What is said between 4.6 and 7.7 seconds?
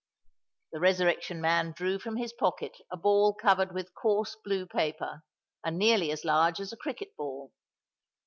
paper, and nearly as large as a cricket ball.